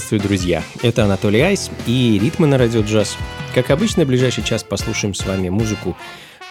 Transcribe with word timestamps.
Приветствую, 0.00 0.22
друзья! 0.22 0.64
Это 0.80 1.04
Анатолий 1.04 1.42
Айс 1.42 1.70
и 1.86 2.18
«Ритмы 2.18 2.46
на 2.46 2.56
радио 2.56 2.80
джаз». 2.80 3.18
Как 3.54 3.68
обычно, 3.68 4.06
в 4.06 4.08
ближайший 4.08 4.42
час 4.42 4.64
послушаем 4.64 5.12
с 5.12 5.26
вами 5.26 5.50
музыку 5.50 5.94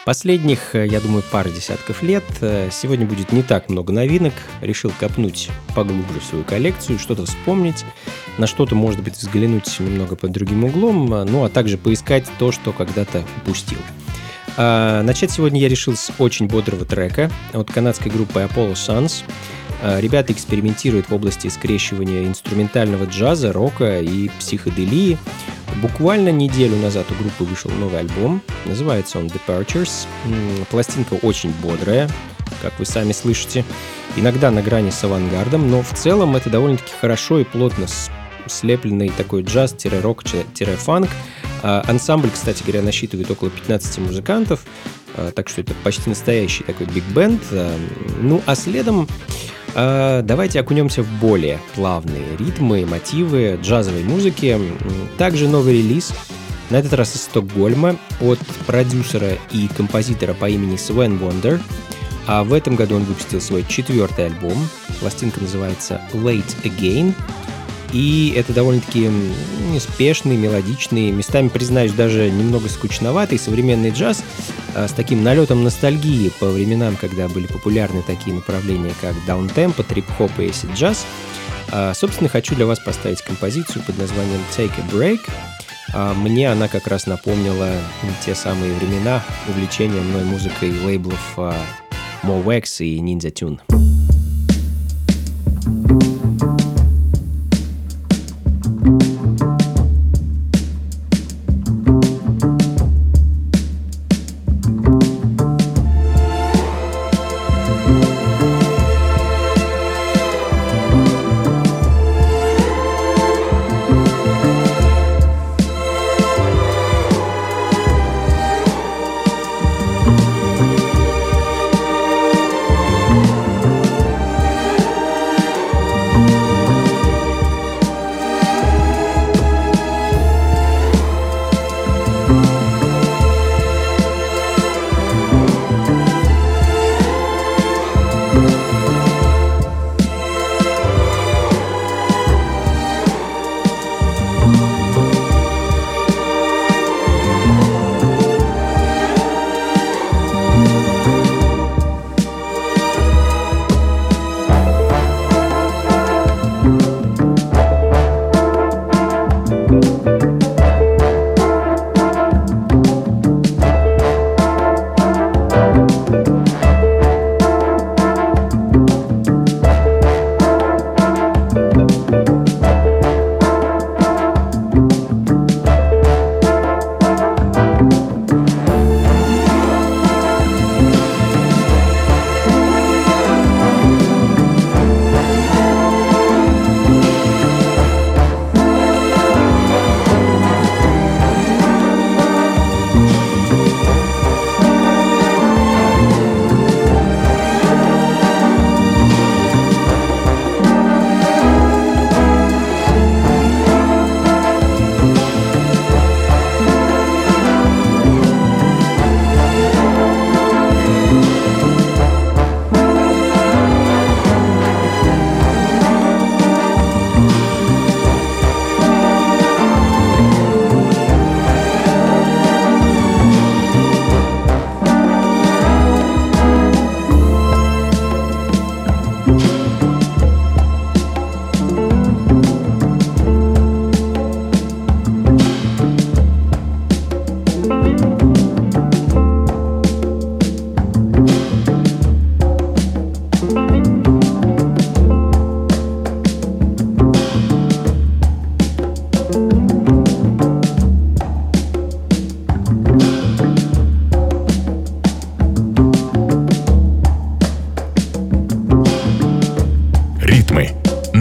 последних, 0.06 0.76
э, 0.76 0.86
я 0.86 1.00
думаю, 1.00 1.24
пары 1.32 1.50
десятков 1.50 2.04
лет. 2.04 2.24
Э, 2.42 2.70
сегодня 2.72 3.08
будет 3.08 3.32
не 3.32 3.42
так 3.42 3.68
много 3.68 3.92
новинок. 3.92 4.36
Решил 4.62 4.92
копнуть 5.00 5.50
поглубже 5.76 6.22
свою 6.22 6.44
коллекцию, 6.44 7.00
что-то 7.00 7.26
вспомнить, 7.26 7.86
на 8.38 8.46
что-то, 8.46 8.76
может 8.76 9.02
быть, 9.02 9.16
взглянуть 9.16 9.80
немного 9.80 10.16
под 10.16 10.32
другим 10.32 10.66
углом, 10.66 11.12
э, 11.12 11.24
ну 11.24 11.44
а 11.44 11.50
также 11.50 11.80
поискать 11.80 12.26
то, 12.38 12.52
что 12.52 12.72
когда-то 12.72 13.24
упустил. 13.38 13.80
А, 14.58 15.02
начать 15.04 15.32
сегодня 15.32 15.60
я 15.62 15.70
решил 15.70 15.96
с 15.96 16.12
очень 16.18 16.48
бодрого 16.48 16.86
трека 16.86 17.32
от 17.54 17.72
канадской 17.72 18.12
группы 18.12 18.40
Apollo 18.40 18.74
Suns. 18.74 19.24
А, 19.82 20.00
ребята 20.00 20.34
экспериментируют 20.34 21.10
в 21.10 21.14
области 21.16 21.48
скрещивания 21.48 22.26
инструментального 22.26 23.06
джаза, 23.06 23.54
рока 23.54 24.02
и 24.02 24.30
психоделии. 24.40 25.18
Буквально 25.82 26.30
неделю 26.30 26.76
назад 26.78 27.06
у 27.12 27.16
группы 27.16 27.44
вышел 27.44 27.72
новый 27.72 28.00
альбом, 28.00 28.42
называется 28.66 29.20
он 29.20 29.28
Departures. 29.28 30.08
Пластинка 30.70 31.14
очень 31.14 31.52
бодрая, 31.62 32.10
как 32.62 32.78
вы 32.80 32.86
сами 32.86 33.14
слышите, 33.14 33.64
иногда 34.16 34.52
на 34.52 34.62
грани 34.62 34.90
с 34.90 35.04
авангардом, 35.04 35.70
но 35.70 35.82
в 35.82 35.94
целом 35.94 36.36
это 36.36 36.50
довольно-таки 36.50 36.92
хорошо 37.00 37.40
и 37.40 37.44
плотно 37.44 37.86
слепленный 38.48 39.10
такой 39.10 39.44
джаз-рок-фанк. 39.44 41.08
А, 41.08 41.39
ансамбль, 41.62 42.30
кстати 42.32 42.64
говоря, 42.64 42.82
насчитывает 42.82 43.30
около 43.30 43.50
15 43.50 44.00
музыкантов, 44.00 44.62
а, 45.16 45.32
так 45.32 45.50
что 45.50 45.62
это 45.62 45.74
почти 45.84 46.10
настоящий 46.10 46.64
такой 46.64 46.88
биг-бенд. 46.88 47.42
Ну, 48.22 48.42
а 48.46 48.56
следом 48.56 49.08
а, 49.76 50.22
давайте 50.22 50.60
окунемся 50.60 51.04
в 51.04 51.20
более 51.20 51.60
плавные 51.76 52.38
ритмы, 52.38 52.86
мотивы 52.86 53.60
джазовой 53.62 54.04
музыки. 54.04 54.60
Также 55.18 55.48
новый 55.48 55.74
релиз, 55.78 56.14
на 56.70 56.78
этот 56.78 56.94
раз 56.94 57.16
из 57.16 57.24
Стокгольма, 57.24 57.98
от 58.22 58.40
продюсера 58.66 59.38
и 59.52 59.68
композитора 59.76 60.34
по 60.34 60.50
имени 60.50 60.78
Свен 60.78 61.18
Вондер. 61.18 61.60
А 62.28 62.44
в 62.44 62.54
этом 62.54 62.76
году 62.76 62.96
он 62.96 63.06
выпустил 63.06 63.42
свой 63.42 63.66
четвертый 63.68 64.28
альбом. 64.28 64.58
Пластинка 65.00 65.42
называется 65.42 66.02
Late 66.14 66.64
Again. 66.64 67.16
И 67.94 68.34
это 68.36 68.54
довольно-таки 68.54 69.10
неспешный, 69.72 70.38
мелодичный, 70.38 71.12
местами, 71.12 71.48
признаюсь, 71.48 71.92
даже 71.92 72.30
немного 72.30 72.70
скучноватый 72.70 73.40
современный 73.40 73.90
джаз 73.90 74.24
а, 74.76 74.88
с 74.88 74.92
таким 74.92 75.24
налетом 75.24 75.64
ностальгии 75.64 76.32
по 76.40 76.48
временам, 76.48 76.96
когда 76.96 77.28
были 77.28 77.48
популярны 77.48 78.04
такие 78.04 78.36
направления, 78.36 78.94
как 79.02 79.16
даунтемпо, 79.26 79.84
трип-хоп 79.84 80.32
и 80.40 80.44
acid 80.44 80.74
джаз. 80.76 81.06
А, 81.72 81.94
собственно, 81.94 82.30
хочу 82.30 82.56
для 82.56 82.66
вас 82.66 82.80
поставить 82.80 83.22
композицию 83.22 83.84
под 83.84 83.98
названием 83.98 84.42
Take 84.56 84.74
a 84.78 84.96
Break. 84.96 85.22
А, 85.94 86.14
мне 86.14 86.52
она 86.52 86.68
как 86.68 86.88
раз 86.88 87.08
напомнила 87.08 87.70
те 88.24 88.36
самые 88.36 88.74
времена 88.76 89.24
увлечения 89.48 90.02
мной 90.02 90.24
музыкой 90.26 90.72
лейблов 90.72 91.38
Movex 92.24 92.84
и 92.84 93.00
Ninja 93.00 93.32
Tune. 93.32 93.60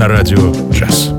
Радио 0.09 0.53
«Джаз». 0.73 1.18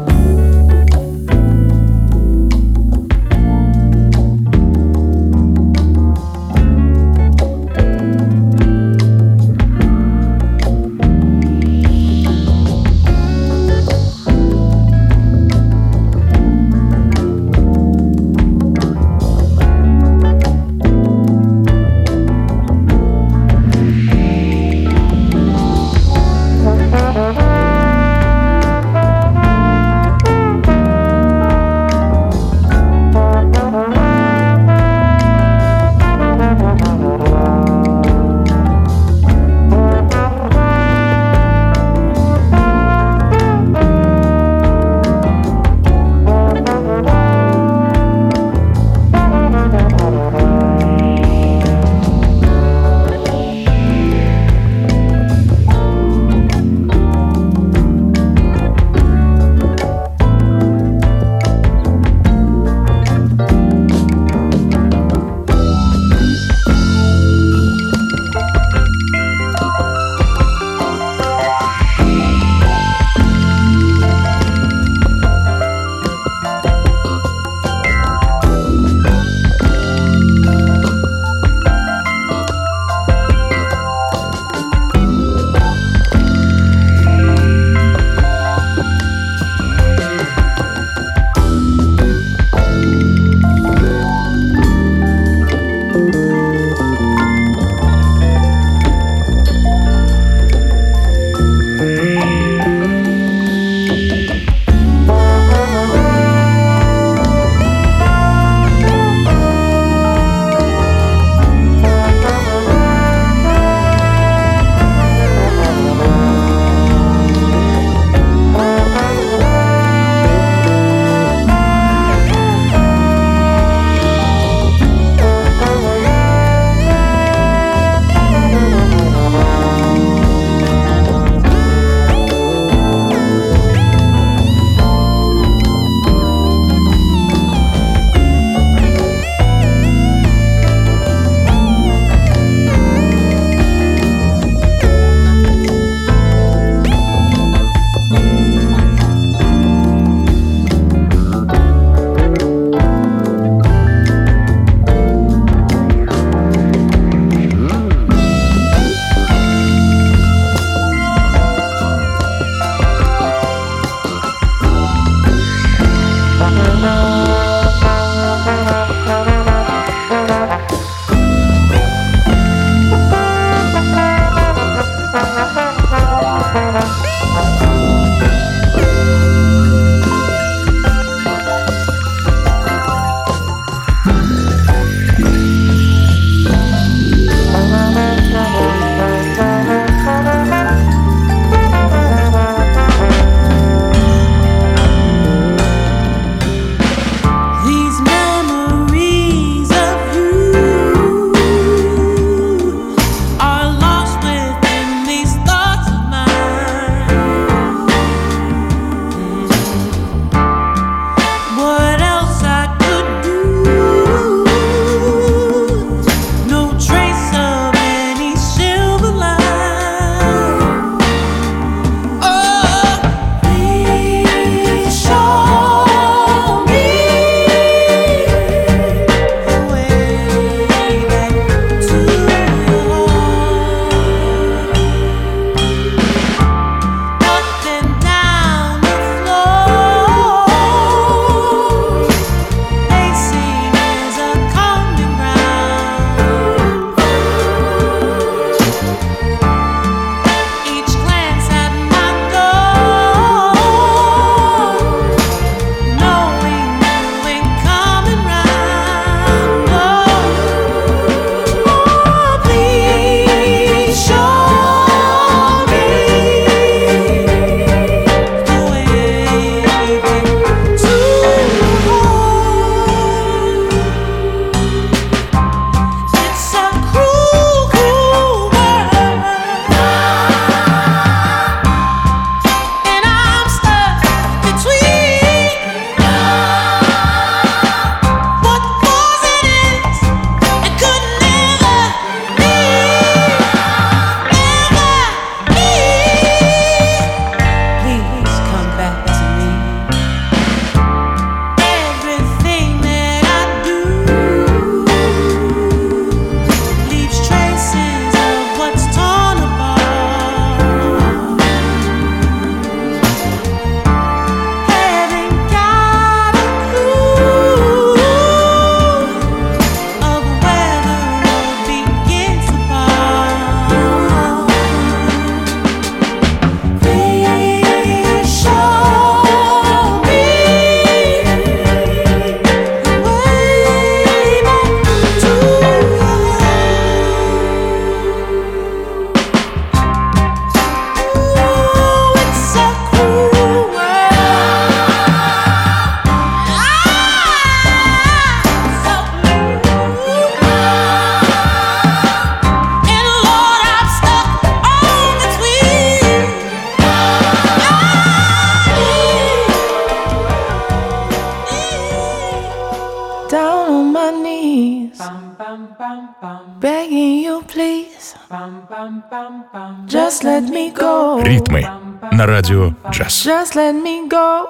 Just 373.10 373.56
let 373.56 373.74
me 373.74 374.08
go 374.08 374.48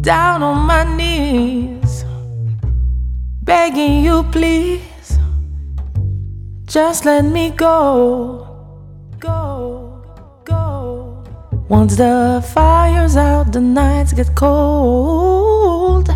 down 0.00 0.42
on 0.42 0.66
my 0.66 0.82
knees, 0.96 2.06
begging 3.42 4.02
you, 4.02 4.22
please. 4.32 5.18
Just 6.64 7.04
let 7.04 7.26
me 7.26 7.50
go, 7.50 8.48
go, 9.18 10.02
go. 10.44 11.22
Once 11.68 11.96
the 11.96 12.42
fire's 12.54 13.18
out, 13.18 13.52
the 13.52 13.60
nights 13.60 14.14
get 14.14 14.34
cold. 14.34 16.08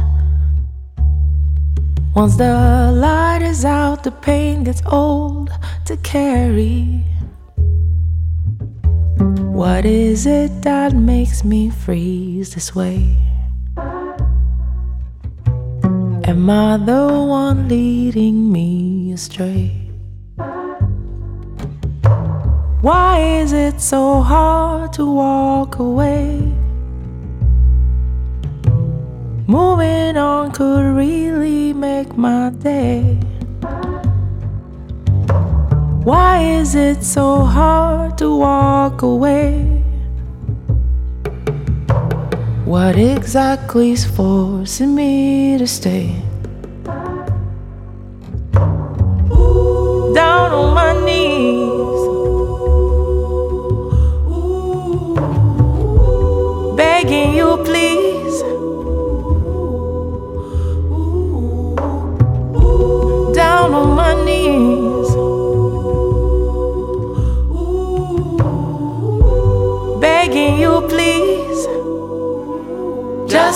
Once 2.16 2.36
the 2.36 2.90
light 2.96 3.42
is 3.42 3.66
out, 3.66 4.02
the 4.02 4.10
pain 4.10 4.64
gets 4.64 4.82
old 4.86 5.50
to 5.84 5.98
carry. 5.98 7.04
What 9.58 9.84
is 9.84 10.24
it 10.24 10.62
that 10.62 10.94
makes 10.94 11.42
me 11.42 11.68
freeze 11.68 12.54
this 12.54 12.76
way? 12.76 13.16
Am 16.30 16.48
I 16.48 16.76
the 16.76 17.08
one 17.08 17.66
leading 17.66 18.52
me 18.52 19.10
astray? 19.12 19.90
Why 22.82 23.18
is 23.18 23.52
it 23.52 23.80
so 23.80 24.20
hard 24.20 24.92
to 24.92 25.04
walk 25.04 25.80
away? 25.80 26.38
Moving 29.48 30.16
on 30.16 30.52
could 30.52 30.84
really 30.84 31.72
make 31.72 32.16
my 32.16 32.50
day. 32.50 33.18
Why 36.08 36.40
is 36.40 36.74
it 36.74 37.04
so 37.04 37.44
hard 37.44 38.16
to 38.16 38.34
walk 38.34 39.02
away? 39.02 39.60
What 42.64 42.96
exactly's 42.96 44.06
forcing 44.06 44.94
me 44.94 45.58
to 45.58 45.66
stay? 45.66 46.16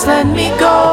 Let 0.05 0.27
me 0.27 0.49
go. 0.59 0.92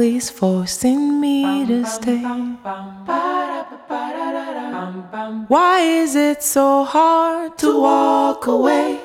Is 0.00 0.30
forcing 0.30 1.20
me 1.20 1.66
to 1.66 1.84
stay? 1.84 2.22
Why 5.48 5.80
is 5.80 6.14
it 6.14 6.42
so 6.42 6.84
hard 6.84 7.58
to 7.58 7.80
walk 7.80 8.46
away? 8.46 8.99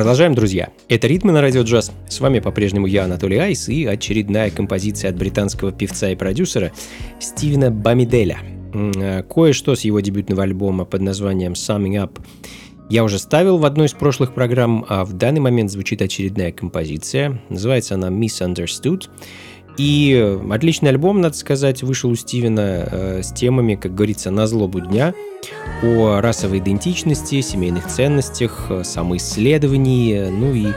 Продолжаем, 0.00 0.34
друзья. 0.34 0.70
Это 0.88 1.08
«Ритмы 1.08 1.30
на 1.30 1.42
радио 1.42 1.60
джаз». 1.60 1.92
С 2.08 2.20
вами 2.20 2.38
по-прежнему 2.38 2.86
я, 2.86 3.04
Анатолий 3.04 3.36
Айс, 3.36 3.68
и 3.68 3.84
очередная 3.84 4.50
композиция 4.50 5.10
от 5.10 5.18
британского 5.18 5.72
певца 5.72 6.08
и 6.08 6.16
продюсера 6.16 6.72
Стивена 7.18 7.70
Бамиделя. 7.70 8.38
Э, 8.72 9.22
кое-что 9.24 9.74
с 9.74 9.82
его 9.82 10.00
дебютного 10.00 10.44
альбома 10.44 10.86
под 10.86 11.02
названием 11.02 11.52
«Summing 11.52 12.02
Up» 12.02 12.18
я 12.88 13.04
уже 13.04 13.18
ставил 13.18 13.58
в 13.58 13.66
одной 13.66 13.88
из 13.88 13.92
прошлых 13.92 14.32
программ, 14.32 14.86
а 14.88 15.04
в 15.04 15.12
данный 15.12 15.40
момент 15.40 15.70
звучит 15.70 16.00
очередная 16.00 16.50
композиция. 16.50 17.38
Называется 17.50 17.96
она 17.96 18.08
«Misunderstood». 18.08 19.10
И 19.76 20.38
отличный 20.50 20.90
альбом, 20.90 21.20
надо 21.20 21.36
сказать, 21.36 21.82
вышел 21.82 22.10
у 22.10 22.14
Стивена 22.16 22.62
э, 22.62 23.22
с 23.22 23.32
темами, 23.32 23.76
как 23.76 23.94
говорится, 23.94 24.30
на 24.30 24.46
злобу 24.46 24.80
дня, 24.80 25.14
о 25.82 26.20
расовой 26.20 26.58
идентичности, 26.58 27.40
семейных 27.40 27.86
ценностях, 27.86 28.66
э, 28.68 28.84
самоисследовании, 28.84 30.28
ну 30.28 30.52
и 30.52 30.68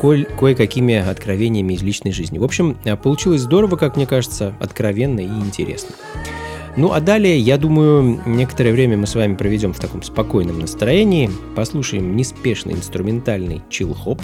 ко- 0.00 0.24
кое-какими 0.38 0.96
откровениями 0.96 1.74
из 1.74 1.82
личной 1.82 2.12
жизни. 2.12 2.38
В 2.38 2.44
общем, 2.44 2.76
э, 2.84 2.96
получилось 2.96 3.42
здорово, 3.42 3.76
как 3.76 3.96
мне 3.96 4.06
кажется, 4.06 4.54
откровенно 4.60 5.20
и 5.20 5.26
интересно. 5.26 5.94
Ну 6.76 6.92
а 6.92 7.00
далее, 7.00 7.38
я 7.38 7.58
думаю, 7.58 8.20
некоторое 8.24 8.72
время 8.72 8.96
мы 8.96 9.06
с 9.06 9.14
вами 9.14 9.34
проведем 9.34 9.72
в 9.72 9.80
таком 9.80 10.02
спокойном 10.02 10.60
настроении, 10.60 11.30
послушаем 11.56 12.14
неспешный 12.14 12.74
инструментальный 12.74 13.62
чил-хоп, 13.68 14.20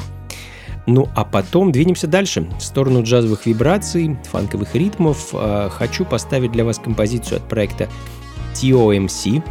ну 0.86 1.08
а 1.14 1.24
потом 1.24 1.72
двинемся 1.72 2.06
дальше, 2.06 2.46
в 2.58 2.62
сторону 2.62 3.02
джазовых 3.02 3.46
вибраций, 3.46 4.16
фанковых 4.30 4.74
ритмов. 4.74 5.30
А, 5.32 5.68
хочу 5.70 6.04
поставить 6.04 6.52
для 6.52 6.64
вас 6.64 6.78
композицию 6.78 7.38
от 7.38 7.48
проекта 7.48 7.88
TOMC. 8.54 9.42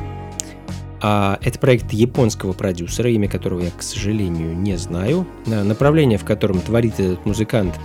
А, 1.01 1.39
это 1.41 1.59
проект 1.59 1.91
японского 1.91 2.53
продюсера, 2.53 3.09
имя 3.09 3.27
которого 3.27 3.61
я, 3.61 3.71
к 3.71 3.81
сожалению, 3.81 4.55
не 4.55 4.77
знаю. 4.77 5.25
А, 5.47 5.63
направление, 5.63 6.17
в 6.17 6.23
котором 6.23 6.61
творит 6.61 6.99
этот 6.99 7.25
музыкант, 7.25 7.79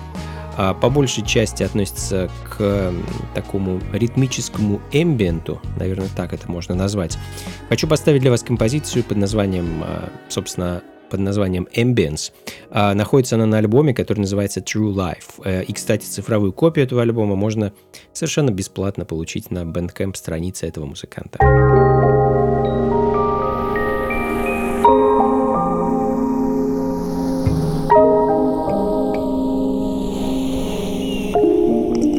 по 0.80 0.90
большей 0.90 1.24
части 1.24 1.62
относится 1.62 2.28
к 2.50 2.92
такому 3.32 3.80
ритмическому 3.92 4.80
эмбиенту, 4.90 5.62
наверное, 5.76 6.08
так 6.16 6.32
это 6.32 6.50
можно 6.50 6.74
назвать. 6.74 7.16
Хочу 7.68 7.86
поставить 7.86 8.22
для 8.22 8.32
вас 8.32 8.42
композицию 8.42 9.04
под 9.04 9.18
названием, 9.18 9.84
собственно, 10.28 10.82
под 11.08 11.20
названием 11.20 11.68
Ambience. 11.74 12.32
А, 12.70 12.94
находится 12.94 13.36
она 13.36 13.46
на 13.46 13.58
альбоме, 13.58 13.94
который 13.94 14.20
называется 14.20 14.60
True 14.60 14.92
Life. 14.94 15.42
Э, 15.44 15.62
и, 15.62 15.72
кстати, 15.72 16.04
цифровую 16.04 16.52
копию 16.52 16.86
этого 16.86 17.02
альбома 17.02 17.36
можно 17.36 17.72
совершенно 18.12 18.50
бесплатно 18.50 19.04
получить 19.04 19.50
на 19.50 19.64
Bandcamp 19.64 20.16
странице 20.16 20.66
этого 20.66 20.86
музыканта. 20.86 21.38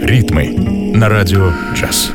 Ритмы 0.02 0.50
на 0.96 1.08
радио 1.08 1.52
джаз. 1.76 2.12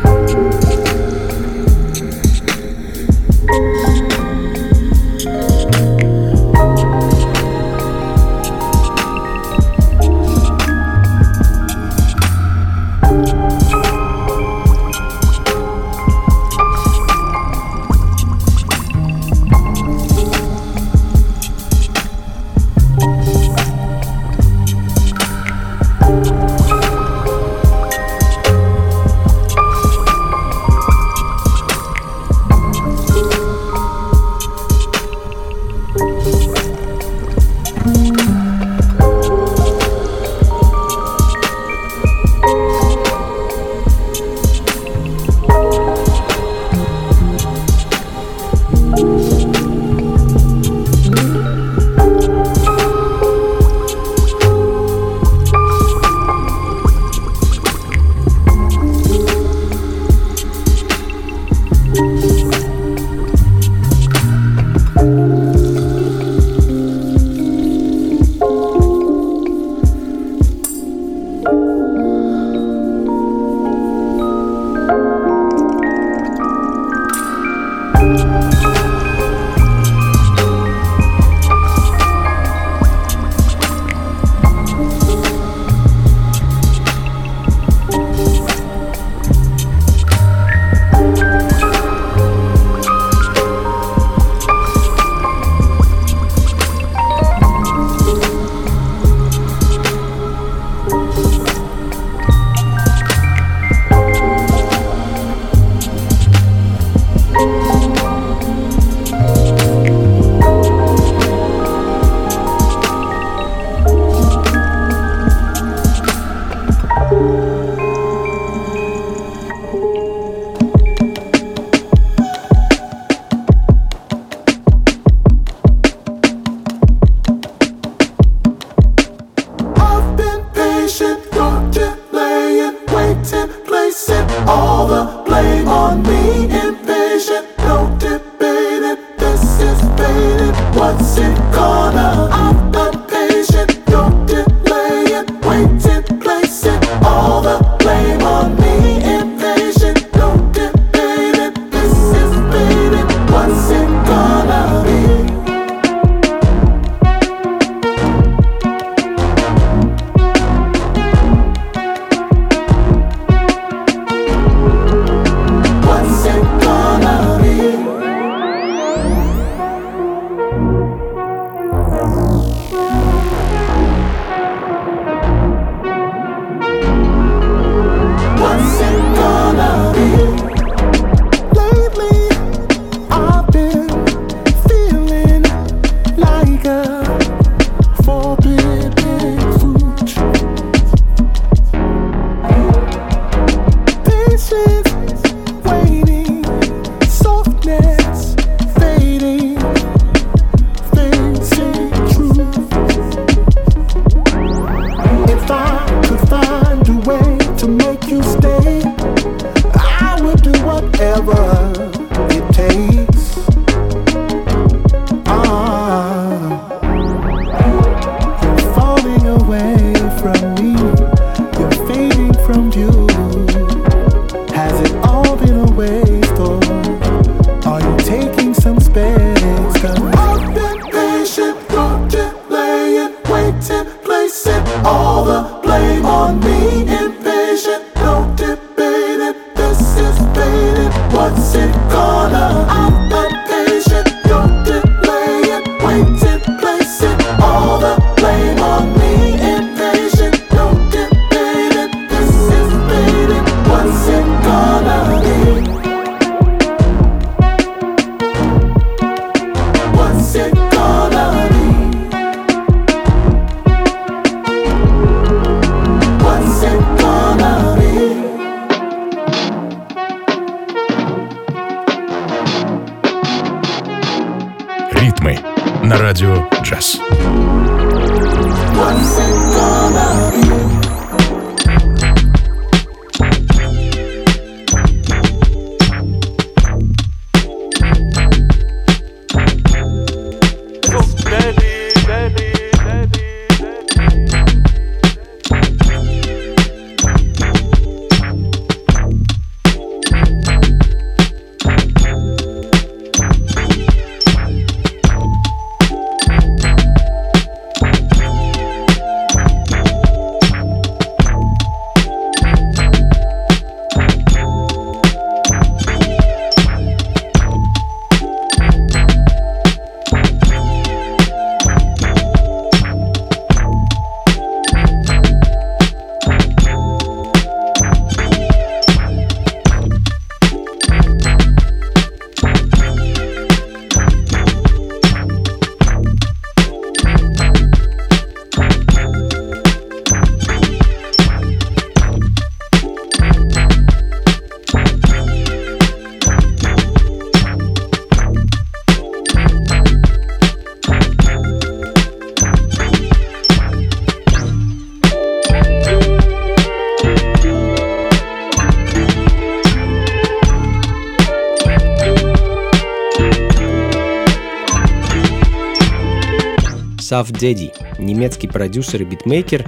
Дэдди, 367.45 367.75
немецкий 367.99 368.49
продюсер 368.49 369.03
и 369.03 369.05
битмейкер, 369.05 369.67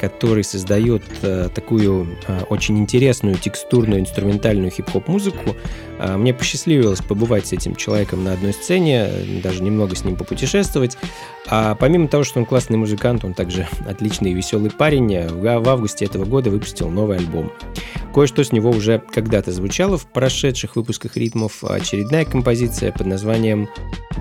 который 0.00 0.42
создает 0.42 1.02
э, 1.20 1.50
такую 1.54 2.16
э, 2.26 2.40
очень 2.48 2.78
интересную 2.78 3.34
текстурную 3.34 4.00
инструментальную 4.00 4.70
хип-хоп 4.70 5.08
музыку. 5.08 5.54
Э, 5.98 6.16
мне 6.16 6.32
посчастливилось 6.32 7.02
побывать 7.02 7.46
с 7.48 7.52
этим 7.52 7.76
человеком 7.76 8.24
на 8.24 8.32
одной 8.32 8.54
сцене, 8.54 9.08
э, 9.10 9.40
даже 9.42 9.62
немного 9.62 9.94
с 9.94 10.06
ним 10.06 10.16
попутешествовать. 10.16 10.96
А 11.46 11.74
помимо 11.74 12.08
того, 12.08 12.24
что 12.24 12.38
он 12.38 12.46
классный 12.46 12.78
музыкант, 12.78 13.26
он 13.26 13.34
также 13.34 13.68
отличный 13.86 14.30
и 14.30 14.34
веселый 14.34 14.70
парень. 14.70 15.12
Э, 15.12 15.28
В, 15.28 15.42
в 15.42 15.68
августе 15.68 16.06
этого 16.06 16.24
года 16.24 16.48
выпустил 16.48 16.88
новый 16.88 17.18
альбом. 17.18 17.52
Кое-что 18.18 18.42
с 18.42 18.50
него 18.50 18.70
уже 18.70 18.98
когда-то 18.98 19.52
звучало 19.52 19.96
в 19.96 20.12
прошедших 20.12 20.74
выпусках 20.74 21.16
ритмов. 21.16 21.62
Очередная 21.62 22.24
композиция 22.24 22.90
под 22.90 23.06
названием 23.06 23.68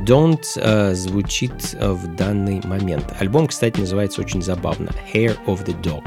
Don't 0.05 0.43
э, 0.55 0.93
звучит 0.93 1.73
э, 1.73 1.89
в 1.93 2.15
данный 2.15 2.61
момент. 2.63 3.11
Альбом, 3.17 3.47
кстати, 3.47 3.79
называется 3.79 4.21
очень 4.21 4.43
забавно 4.43 4.91
Hair 5.11 5.35
of 5.47 5.65
the 5.65 5.75
Dog. 5.81 6.03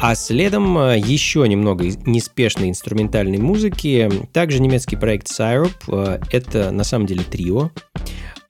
А 0.00 0.14
следом 0.14 0.78
э, 0.78 0.98
еще 0.98 1.46
немного 1.46 1.84
неспешной 2.06 2.70
инструментальной 2.70 3.36
музыки. 3.36 4.10
Также 4.32 4.58
немецкий 4.58 4.96
проект 4.96 5.26
Syrup. 5.26 5.74
э, 5.88 6.18
Это 6.30 6.70
на 6.70 6.84
самом 6.84 7.04
деле 7.04 7.24
трио. 7.24 7.72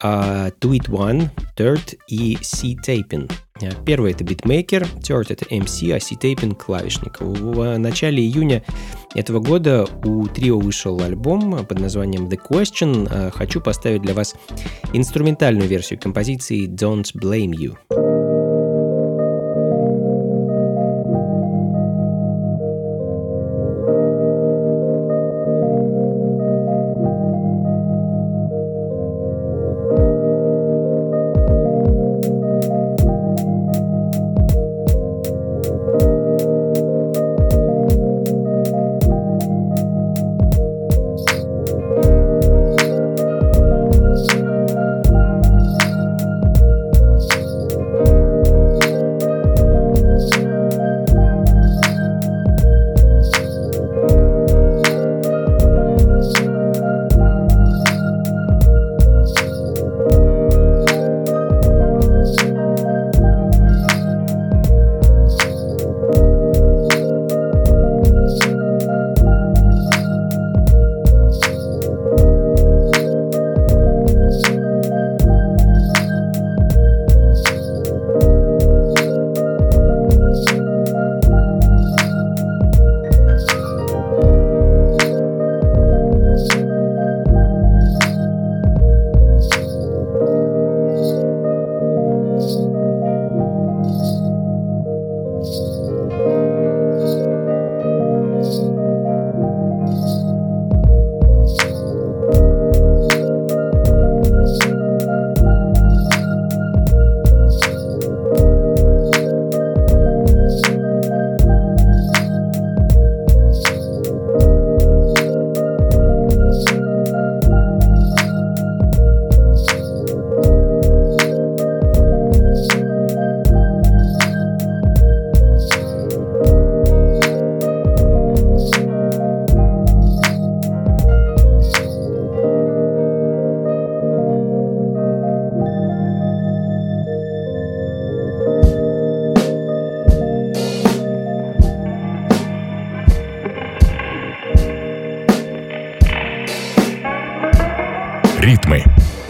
А, 0.07 0.51
Tweet 0.61 0.91
One, 0.91 1.31
Dirt 1.57 1.97
и 2.09 2.37
C-Tapin. 2.43 3.33
Э, 3.63 3.71
Первый 3.87 4.13
это 4.13 4.23
битмейкер, 4.23 4.83
Dirt 4.99 5.29
это 5.31 5.47
MC, 5.47 5.97
а 5.97 5.99
C-Tapin 5.99 6.55
клавишник. 6.55 7.23
В 7.23 7.79
начале 7.79 8.23
июня 8.23 8.63
этого 9.15 9.41
года 9.41 9.87
у 10.05 10.27
трио 10.27 10.59
вышел 10.59 11.01
альбом 11.01 11.65
под 11.65 11.81
названием 11.81 12.29
The 12.29 12.39
Question. 12.51 13.09
Э, 13.11 13.31
Хочу 13.31 13.63
поставить 13.63 14.03
для 14.03 14.13
вас 14.13 14.35
инструментальную 14.93 15.67
версию 15.67 15.99
композиции 15.99 16.69
Don't 16.69 17.07
Blame 17.15 17.53
You. 17.53 18.24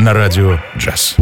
на 0.04 0.12
радио 0.12 0.60
«Джаз». 0.76 1.16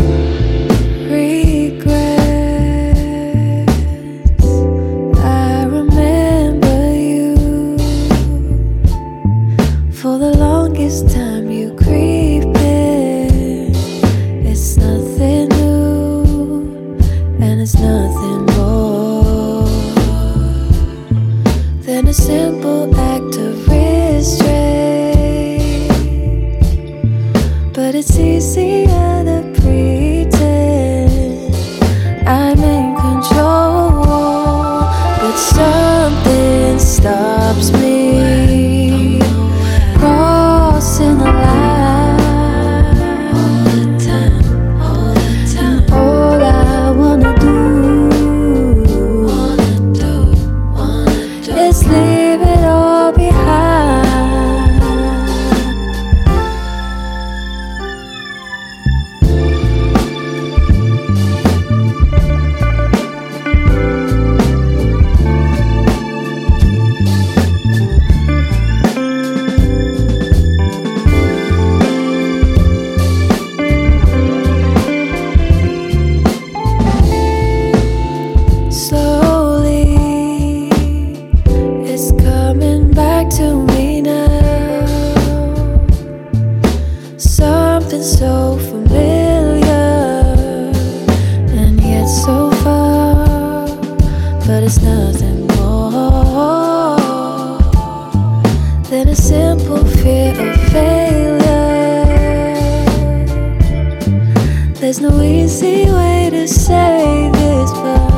There's 104.92 105.10
no 105.10 105.22
easy 105.22 105.90
way 105.90 106.28
to 106.28 106.46
say 106.46 107.30
this, 107.32 107.70
but 107.70 108.10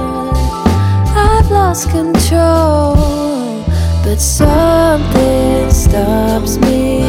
I've 1.16 1.48
lost 1.48 1.88
control. 1.90 2.96
But 4.02 4.20
something 4.20 5.70
stops 5.70 6.58
me. 6.58 7.03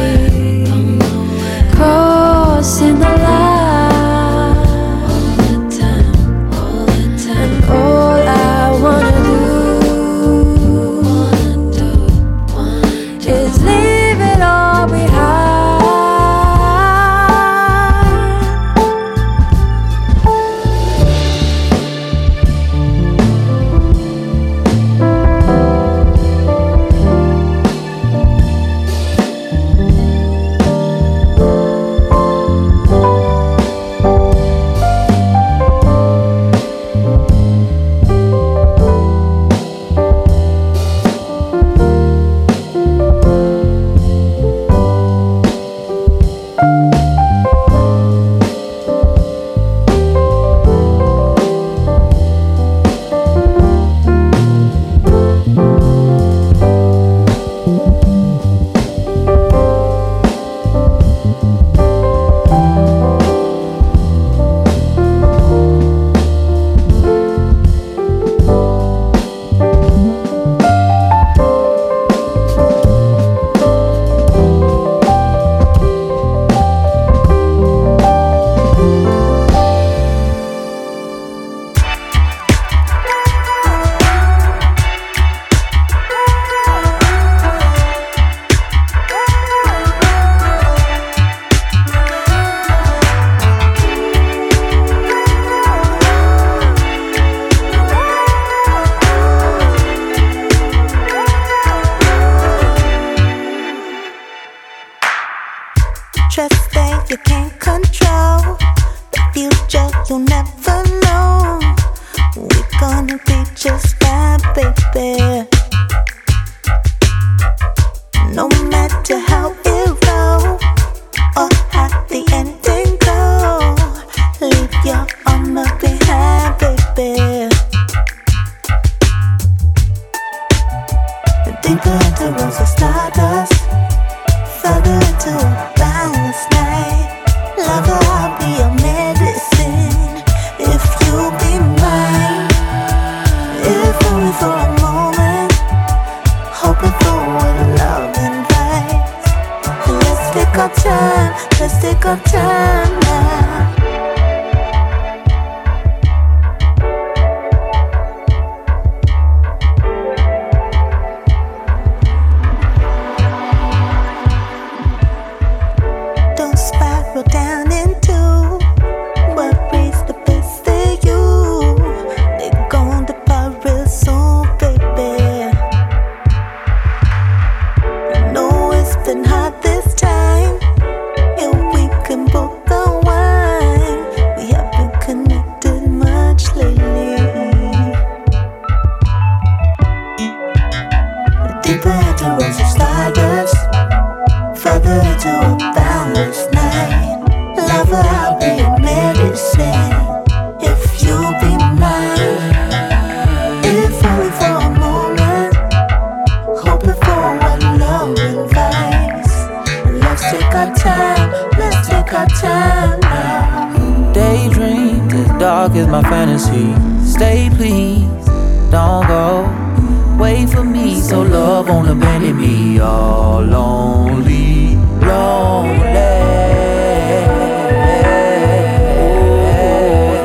Won't 222.32 222.38
me. 222.40 222.78
All 222.78 223.42
lonely, 223.42 224.76
lonely. 225.00 225.86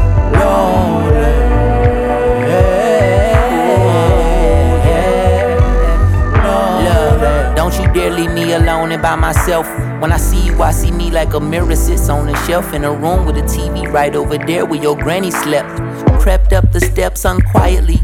Love, 6.84 7.56
don't 7.56 7.74
you 7.78 7.92
dare 7.92 8.10
leave 8.10 8.32
me 8.32 8.52
alone 8.52 8.92
and 8.92 9.02
by 9.02 9.16
myself. 9.16 9.66
When 10.00 10.12
I 10.12 10.16
see 10.16 10.46
you, 10.46 10.62
I 10.62 10.70
see 10.70 10.90
me 10.92 11.10
like 11.10 11.34
a 11.34 11.40
mirror 11.40 11.74
sits 11.74 12.08
on 12.08 12.28
a 12.28 12.36
shelf 12.46 12.72
in 12.72 12.84
a 12.84 12.92
room 12.92 13.26
with 13.26 13.36
a 13.36 13.42
TV 13.42 13.90
right 13.92 14.14
over 14.14 14.38
there 14.38 14.64
where 14.64 14.80
your 14.80 14.96
granny 14.96 15.30
slept. 15.30 15.80
Crept 16.20 16.52
up 16.52 16.72
the 16.72 16.80
steps 16.80 17.24
unquietly. 17.24 18.00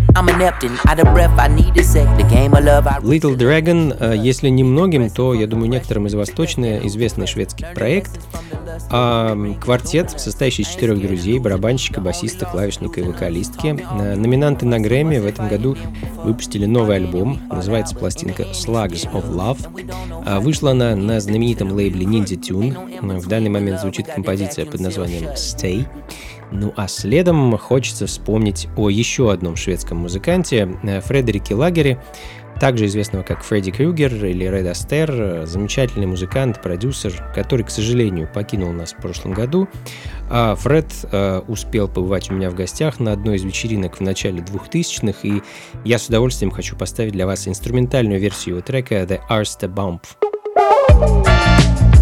Little 3.03 3.37
Dragon, 3.37 3.97
э, 3.99 4.17
если 4.17 4.49
не 4.49 4.63
многим, 4.63 5.11
то, 5.11 5.35
я 5.35 5.49
думаю, 5.49 5.69
некоторым 5.69 6.07
из 6.07 6.15
вас 6.15 6.31
точно 6.31 6.87
известный 6.87 7.27
шведский 7.27 7.65
проект. 7.75 8.13
А, 8.91 9.37
квартет, 9.61 10.13
состоящий 10.17 10.63
из 10.63 10.69
четырех 10.69 11.01
друзей, 11.01 11.39
барабанщика, 11.41 12.01
басиста, 12.01 12.47
клавишника 12.47 13.01
и 13.01 13.03
вокалистки. 13.03 13.77
Э, 13.77 14.15
Номинанты 14.15 14.67
на 14.67 14.79
Грэмми 14.79 15.19
в 15.19 15.27
этом 15.27 15.49
году 15.49 15.77
выпустили 16.23 16.67
новый 16.67 16.97
альбом, 16.97 17.41
называется 17.51 17.97
пластинка 17.97 18.45
Slugs 18.45 19.11
of 19.13 19.29
Love. 19.33 19.93
А, 20.27 20.39
Вышла 20.39 20.71
она 20.71 20.95
на 20.95 21.21
знаменитом 21.21 21.73
лейбле 21.73 22.07
Ninja 22.07 22.39
Tune. 22.41 22.77
Э, 23.03 23.19
В 23.19 23.27
данный 23.27 23.51
момент 23.51 23.81
звучит 23.81 24.07
композиция 24.07 24.65
под 24.65 24.81
названием 24.81 25.25
Stay. 25.35 25.87
Ну 26.51 26.73
а 26.77 26.89
следом 26.89 27.57
хочется 27.59 28.07
вспомнить 28.07 28.69
о 28.77 28.89
еще 28.89 29.33
одном 29.33 29.57
шведском 29.57 29.99
музыканте, 29.99 30.69
э, 30.83 31.01
Фредерике 31.01 31.55
Лагере, 31.55 32.01
также 32.61 32.87
известного 32.87 33.23
как 33.25 33.43
Фредди 33.43 33.73
Крюгер 33.73 34.13
или 34.25 34.45
Ред 34.45 34.67
Астер, 34.67 35.11
э, 35.13 35.47
замечательный 35.47 36.07
музыкант, 36.07 36.63
продюсер, 36.63 37.13
который, 37.35 37.65
к 37.65 37.71
сожалению, 37.71 38.29
покинул 38.33 38.73
нас 38.73 38.93
в 38.93 38.97
прошлом 38.97 39.33
году. 39.33 39.69
А 40.31 40.55
Фред 40.55 40.87
э, 41.11 41.43
успел 41.49 41.89
побывать 41.89 42.31
у 42.31 42.35
меня 42.35 42.51
в 42.51 42.55
гостях 42.55 43.01
на 43.01 43.13
одной 43.13 43.37
из 43.37 43.45
вечеринок 43.45 43.97
в 43.97 44.01
начале 44.01 44.41
2000-х, 44.41 45.19
и 45.23 45.43
я 45.85 45.99
с 45.99 46.07
удовольствием 46.07 46.51
хочу 46.51 46.77
поставить 46.77 47.13
для 47.13 47.27
вас 47.27 47.49
инструментальную 47.49 48.21
версию 48.21 48.57
его 48.57 48.63
трека 48.63 48.95
The 49.03 49.21
Arsta 49.29 49.69
Bump. 49.69 50.01
cooped 50.95 51.94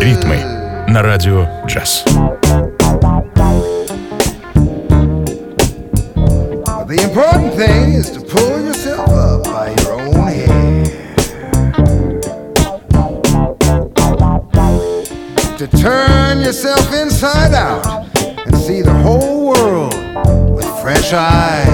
Ритмы 0.00 0.38
на 0.88 1.02
радио 1.02 1.46
джаз. 1.66 2.04
The 6.86 6.98
important 7.02 7.54
thing 7.54 7.94
is 7.94 8.10
to 8.10 8.20
pull 8.20 8.60
yourself 8.60 9.08
up 9.10 9.44
by 9.44 9.74
your 9.82 9.92
own 10.00 10.14
hair. 10.26 10.84
To 15.58 15.66
turn 15.68 16.40
yourself 16.40 16.92
inside 16.92 17.54
out 17.54 17.86
and 18.46 18.56
see 18.56 18.82
the 18.82 18.94
whole 19.04 19.52
world 19.52 19.94
with 20.56 20.66
fresh 20.82 21.12
eyes. 21.12 21.73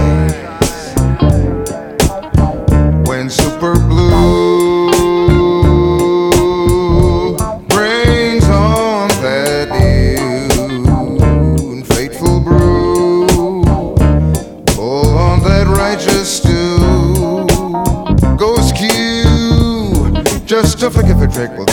Trick 21.34 21.51
will 21.57 21.70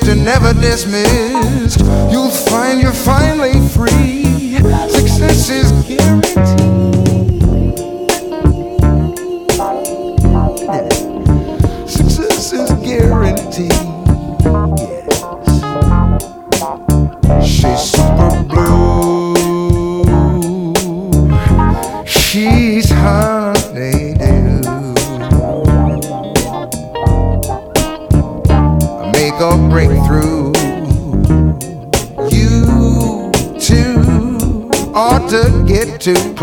to 0.00 0.14
never 0.14 0.52
dismiss. 0.54 1.23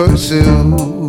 Pursue. 0.06 1.01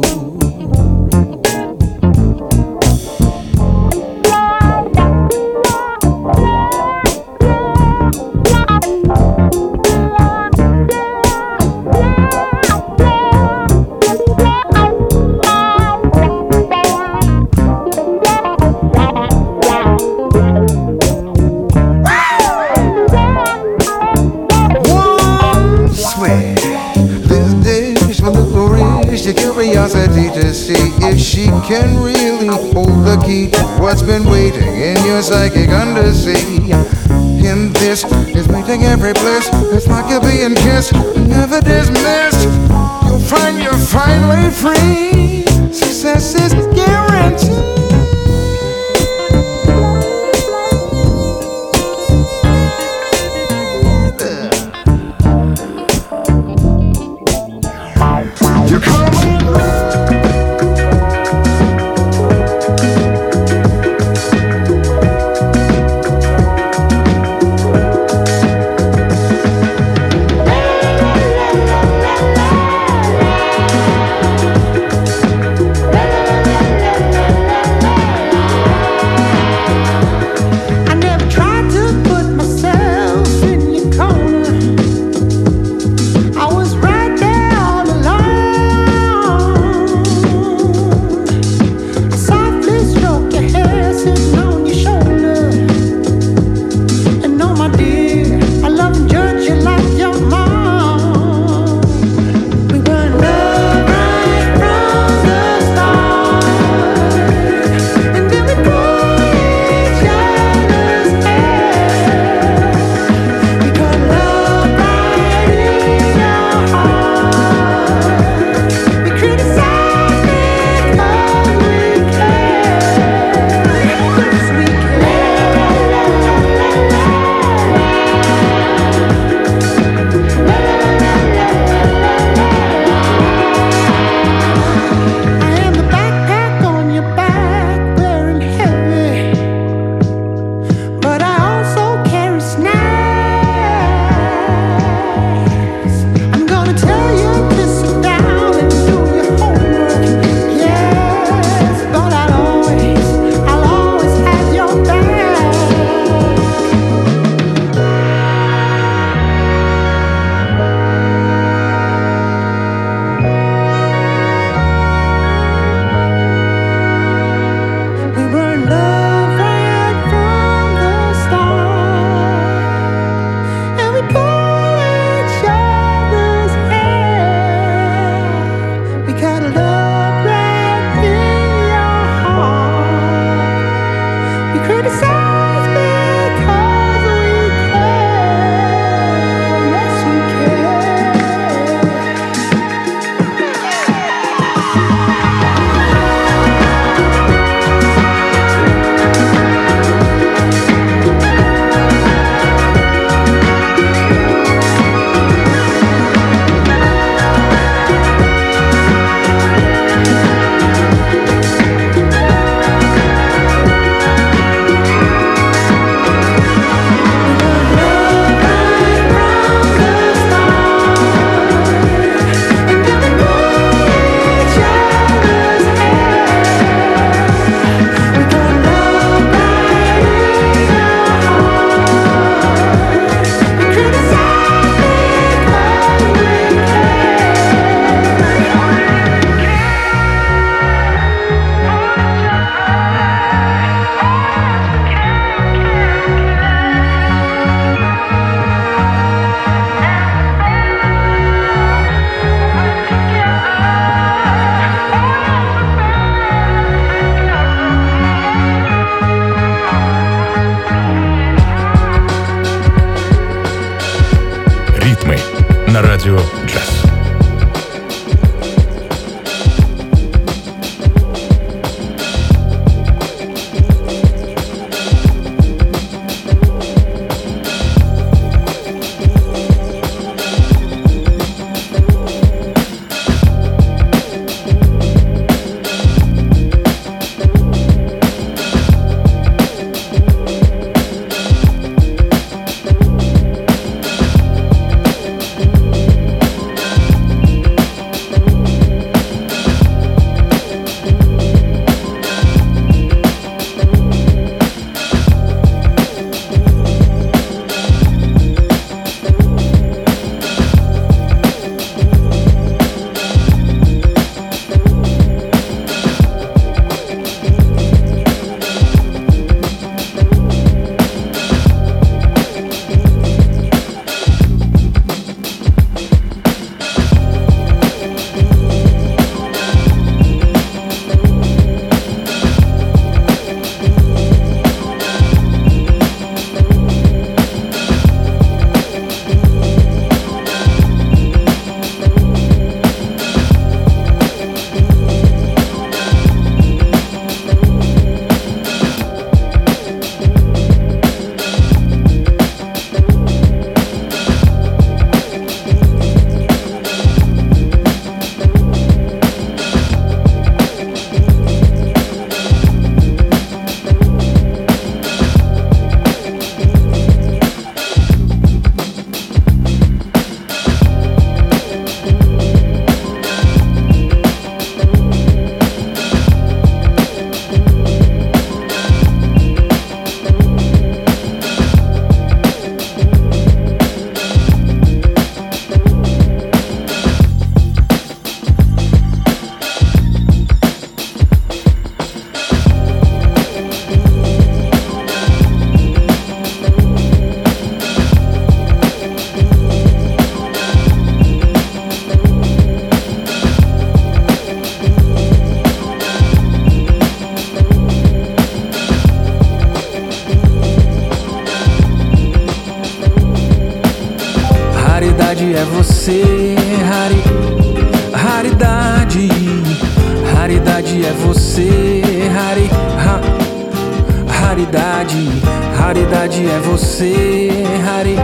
raridade, 424.43 425.09
raridade 425.57 426.27
é 426.27 426.39
você, 426.41 427.31
rari, 427.65 427.97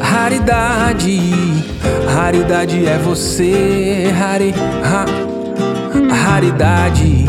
raridade, 0.00 1.20
raridade 2.14 2.86
é 2.86 2.96
você, 2.98 4.12
rari, 4.16 4.54
ra, 4.82 5.04
raridade. 6.14 7.24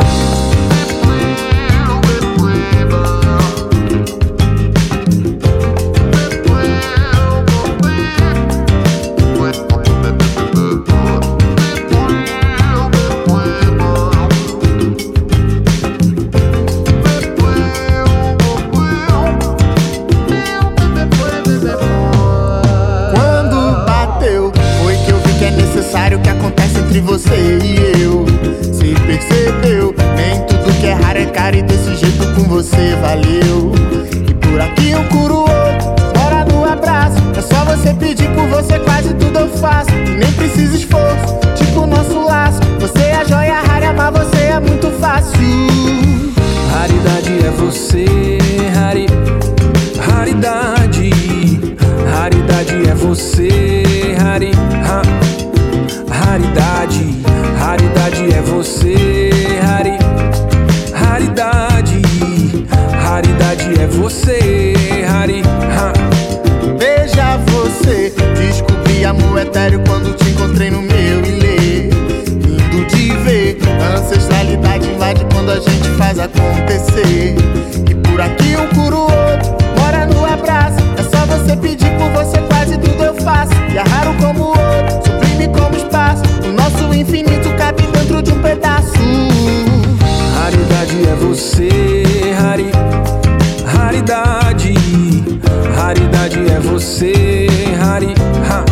você, 96.89 97.45
Hari. 97.79 98.15
Ha. 98.49 98.65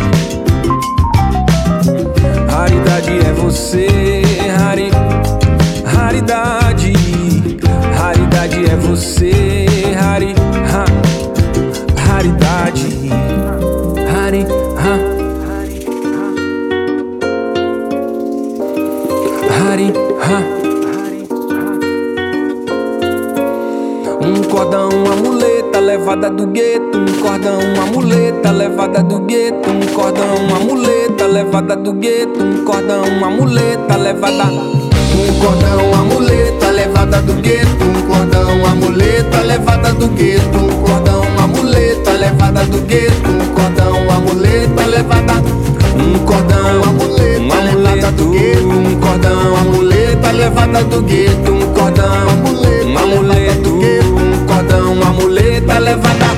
Raridade 2.50 3.18
é 3.18 3.32
você, 3.32 4.22
Hari. 4.58 4.90
Raridade, 5.84 6.92
raridade 7.96 8.64
é 8.64 8.76
você, 8.76 9.30
Hari. 9.96 10.34
Ha. 10.72 10.84
Raridade, 12.08 12.88
Hari. 14.12 14.46
Ha. 14.76 14.94
Hari. 19.60 19.92
Ha. 20.26 20.38
Um 24.20 24.42
cordão 24.50 25.07
muleta, 25.78 25.80
levada 25.80 26.30
do 26.30 26.46
gueto, 26.46 26.98
um 26.98 27.22
cordão, 27.22 27.58
uma 27.60 27.86
muleta, 27.86 28.50
levada 28.50 29.02
do 29.02 29.20
gueto, 29.20 29.70
um 29.70 29.86
cordão, 29.94 30.34
uma 30.34 30.58
muleta, 30.58 31.26
levada 31.26 31.76
do 31.76 31.92
gueto, 31.92 32.42
um 32.42 32.64
cordão, 32.64 33.04
uma 33.04 33.30
muleta, 33.30 33.96
levada. 33.96 34.44
Um 34.50 35.40
cordão, 35.40 35.90
uma 35.90 36.04
muleta, 36.04 36.70
levada 36.70 37.22
do 37.22 37.34
gueto, 37.34 37.84
um 37.84 38.02
cordão, 38.08 38.56
uma 38.56 38.74
muleta, 38.74 39.40
levada 39.42 39.92
do 39.92 40.08
gueto, 40.08 40.58
um 40.58 40.82
cordão, 40.82 41.22
uma 41.22 41.46
muleta, 41.46 42.12
levada 42.12 42.64
do 42.64 42.80
gueto, 42.80 43.30
um 43.30 43.54
cordão, 43.54 44.02
uma 44.02 44.20
muleta, 44.20 44.86
levada. 44.86 45.34
Um 45.94 46.18
cordão, 46.24 46.82
uma 46.82 46.92
muleta, 46.92 47.60
levada 47.62 48.12
do 48.12 48.30
gueto, 48.30 48.68
um 48.68 49.00
cordão, 49.00 49.54
uma 49.54 49.64
muleta, 49.64 50.32
levada 50.32 50.84
do 50.84 51.02
gueto, 51.02 51.52
um 51.52 51.72
cordão, 51.72 52.26
uma 52.84 53.06
muleta, 53.06 53.28
levada 53.28 53.60
do 53.62 53.77
levada. 55.80 56.28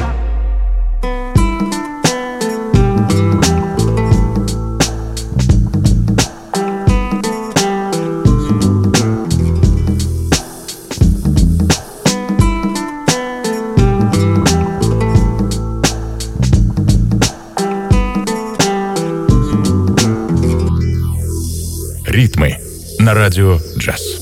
Ритмы 22.06 22.58
на 22.98 23.14
радио 23.14 23.58
джаз. 23.78 24.19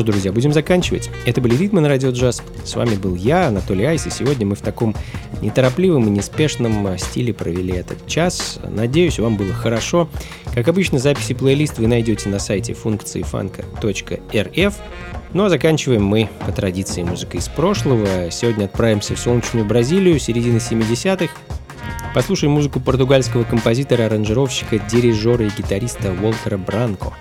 Ж, 0.00 0.04
друзья, 0.04 0.32
будем 0.32 0.52
заканчивать. 0.52 1.10
Это 1.26 1.40
были 1.40 1.56
«Ритмы» 1.56 1.80
на 1.80 1.88
Радио 1.88 2.10
Джаз. 2.10 2.42
С 2.64 2.74
вами 2.74 2.96
был 2.96 3.14
я, 3.14 3.48
Анатолий 3.48 3.84
Айс, 3.84 4.06
и 4.06 4.10
сегодня 4.10 4.46
мы 4.46 4.56
в 4.56 4.60
таком 4.60 4.94
неторопливом 5.40 6.06
и 6.06 6.10
неспешном 6.10 6.86
э, 6.86 6.98
стиле 6.98 7.32
провели 7.32 7.74
этот 7.74 8.06
час. 8.06 8.58
Надеюсь, 8.68 9.18
вам 9.18 9.36
было 9.36 9.52
хорошо. 9.52 10.08
Как 10.54 10.68
обычно, 10.68 10.98
записи 10.98 11.34
плейлист 11.34 11.78
вы 11.78 11.86
найдете 11.86 12.28
на 12.28 12.38
сайте 12.38 12.74
функции 12.74 13.22
фанка.рф. 13.22 14.74
Ну 15.32 15.44
а 15.44 15.48
заканчиваем 15.48 16.04
мы 16.04 16.28
по 16.44 16.52
традиции 16.52 17.02
музыкой 17.02 17.40
из 17.40 17.48
прошлого. 17.48 18.30
Сегодня 18.30 18.64
отправимся 18.64 19.14
в 19.14 19.18
солнечную 19.18 19.64
Бразилию 19.64 20.18
середины 20.18 20.56
70-х. 20.56 21.32
Послушаем 22.14 22.52
музыку 22.52 22.80
португальского 22.80 23.44
композитора, 23.44 24.06
аранжировщика, 24.06 24.78
дирижера 24.78 25.44
и 25.44 25.50
гитариста 25.50 26.12
Уолтера 26.12 26.58
Бранко. 26.58 27.12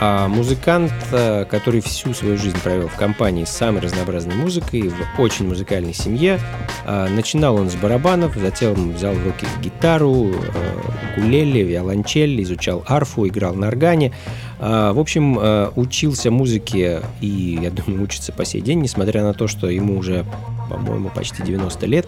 А 0.00 0.28
музыкант, 0.28 0.92
э, 1.10 1.44
который 1.44 1.80
всю 1.80 2.14
свою 2.14 2.38
жизнь 2.38 2.58
провел 2.62 2.86
в 2.86 2.94
компании 2.94 3.44
с 3.44 3.50
самой 3.50 3.82
разнообразной 3.82 4.36
музыкой, 4.36 4.88
в 4.88 5.20
очень 5.20 5.48
музыкальной 5.48 5.92
семье. 5.92 6.38
А, 6.86 7.08
Начинал 7.08 7.56
он 7.56 7.68
с 7.68 7.74
барабанов, 7.74 8.36
затем 8.36 8.92
взял 8.92 9.12
в 9.12 9.24
руки 9.24 9.44
гитару, 9.60 10.30
э, 10.30 11.16
укулеле, 11.16 11.64
виолончель, 11.64 12.40
изучал 12.42 12.84
арфу, 12.86 13.26
играл 13.26 13.54
на 13.54 13.68
органе. 13.68 14.12
В 14.60 14.98
общем, 14.98 15.38
э, 15.38 15.70
учился 15.76 16.30
музыке 16.32 17.02
и, 17.20 17.58
я 17.62 17.70
думаю, 17.70 18.02
учится 18.02 18.32
по 18.32 18.44
сей 18.44 18.60
день, 18.60 18.80
несмотря 18.80 19.22
на 19.22 19.32
то, 19.32 19.46
что 19.46 19.68
ему 19.68 19.98
уже, 19.98 20.24
по-моему, 20.68 21.10
почти 21.14 21.42
90 21.42 21.86
лет. 21.86 22.06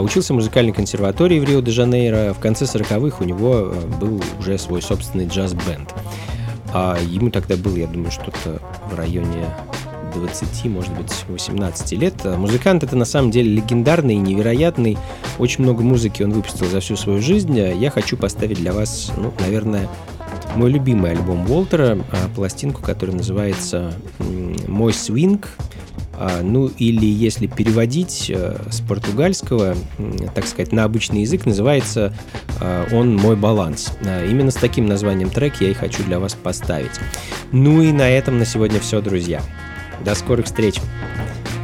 Учился 0.00 0.32
в 0.32 0.36
музыкальной 0.36 0.72
консерватории 0.72 1.38
в 1.38 1.44
Рио-де-Жанейро. 1.44 2.34
В 2.34 2.40
конце 2.40 2.64
40-х 2.64 3.18
у 3.20 3.24
него 3.24 3.72
э, 3.72 3.86
был 4.00 4.20
уже 4.40 4.58
свой 4.58 4.82
собственный 4.82 5.26
джаз-бенд. 5.26 5.94
А 6.72 6.98
ему 6.98 7.30
тогда 7.30 7.56
было, 7.56 7.76
я 7.76 7.86
думаю, 7.86 8.10
что-то 8.10 8.60
в 8.90 8.94
районе 8.96 9.46
20, 10.14 10.64
может 10.66 10.92
быть, 10.94 11.12
18 11.28 11.92
лет. 11.92 12.14
А 12.24 12.36
Музыкант 12.36 12.82
это 12.84 12.96
на 12.96 13.04
самом 13.04 13.30
деле 13.30 13.54
легендарный, 13.56 14.16
невероятный. 14.16 14.98
Очень 15.38 15.64
много 15.64 15.82
музыки 15.82 16.22
он 16.22 16.32
выпустил 16.32 16.66
за 16.66 16.80
всю 16.80 16.96
свою 16.96 17.20
жизнь. 17.20 17.58
Я 17.58 17.90
хочу 17.90 18.16
поставить 18.16 18.58
для 18.58 18.72
вас, 18.72 19.12
ну, 19.16 19.32
наверное, 19.40 19.88
мой 20.56 20.70
любимый 20.70 21.12
альбом 21.12 21.50
Уолтера, 21.50 21.98
а, 22.10 22.28
пластинку, 22.34 22.82
которая 22.82 23.16
называется 23.16 23.94
«Мой 24.68 24.92
свинг». 24.92 25.48
А, 26.14 26.42
ну 26.42 26.66
или 26.66 27.06
если 27.06 27.46
переводить 27.46 28.30
э, 28.34 28.56
с 28.70 28.80
португальского, 28.80 29.74
так 30.34 30.46
сказать, 30.46 30.72
на 30.72 30.84
обычный 30.84 31.22
язык, 31.22 31.46
называется 31.46 32.14
э, 32.60 32.86
он 32.92 33.16
«Мой 33.16 33.36
баланс». 33.36 33.92
А, 34.04 34.24
именно 34.24 34.50
с 34.50 34.56
таким 34.56 34.86
названием 34.86 35.30
трек 35.30 35.60
я 35.60 35.70
и 35.70 35.74
хочу 35.74 36.02
для 36.04 36.18
вас 36.18 36.34
поставить. 36.34 36.92
Ну 37.50 37.82
и 37.82 37.92
на 37.92 38.08
этом 38.08 38.38
на 38.38 38.44
сегодня 38.44 38.80
все, 38.80 39.00
друзья. 39.00 39.42
До 40.04 40.14
скорых 40.14 40.46
встреч. 40.46 40.76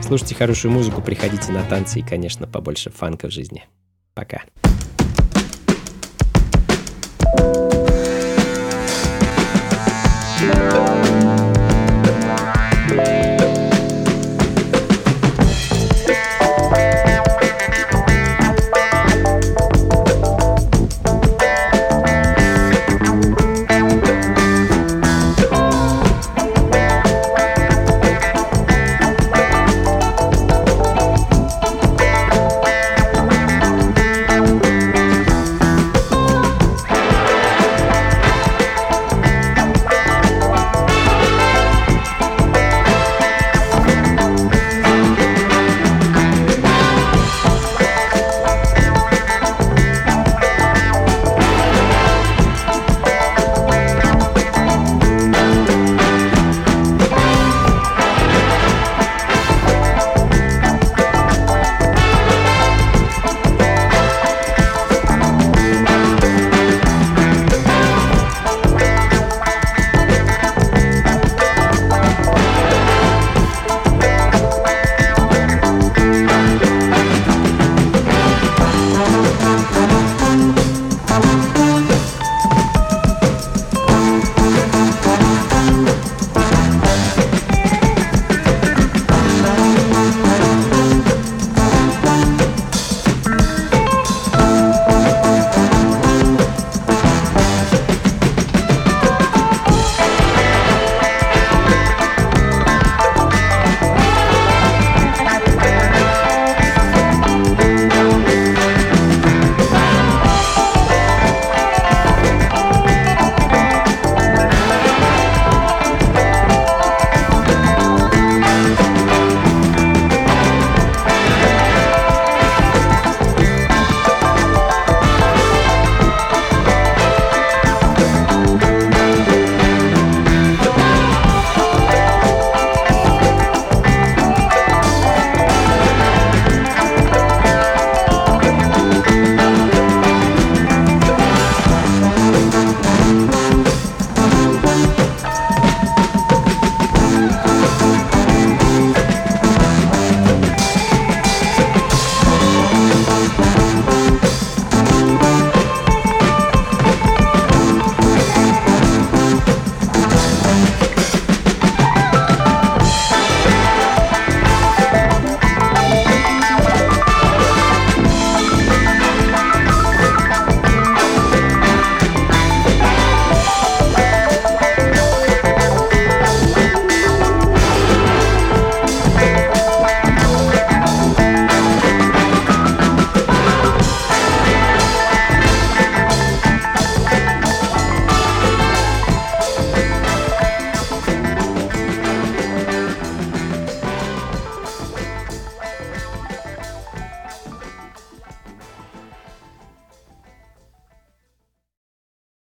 Слушайте 0.02 0.34
хорошую 0.34 0.72
музыку, 0.72 1.02
приходите 1.02 1.52
на 1.52 1.62
танцы 1.62 2.00
и, 2.00 2.02
конечно, 2.02 2.46
побольше 2.46 2.90
фанка 2.90 3.28
в 3.28 3.30
жизни. 3.30 3.64
Пока. 4.14 4.42